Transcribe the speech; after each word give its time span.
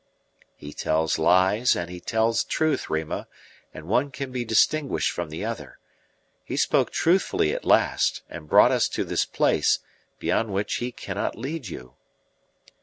"He 0.55 0.73
tells 0.73 1.19
lies 1.19 1.75
and 1.75 1.87
he 1.91 1.99
tells 1.99 2.43
truth, 2.43 2.89
Rima, 2.89 3.27
and 3.71 3.85
one 3.87 4.09
can 4.09 4.31
be 4.31 4.43
distinguished 4.43 5.11
from 5.11 5.29
the 5.29 5.45
other. 5.45 5.77
He 6.43 6.57
spoke 6.57 6.89
truthfully 6.91 7.53
at 7.53 7.65
last, 7.65 8.23
and 8.27 8.49
brought 8.49 8.71
us 8.71 8.89
to 8.89 9.03
this 9.03 9.25
place, 9.25 9.77
beyond 10.17 10.51
which 10.53 10.77
he 10.77 10.91
cannot 10.91 11.37
lead 11.37 11.67
you." 11.67 11.93